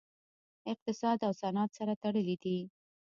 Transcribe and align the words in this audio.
اقتصاد 0.71 1.19
او 1.27 1.31
صنعت 1.41 1.69
سره 1.77 1.93
تړلي 2.03 2.35
دي 2.43 2.57